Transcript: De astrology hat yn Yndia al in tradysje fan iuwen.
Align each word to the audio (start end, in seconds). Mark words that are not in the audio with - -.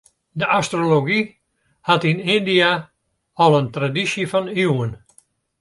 De 0.39 0.47
astrology 0.59 1.19
hat 1.87 2.07
yn 2.11 2.19
Yndia 2.35 2.71
al 3.43 3.53
in 3.59 3.69
tradysje 3.75 4.23
fan 4.31 4.47
iuwen. 4.63 4.91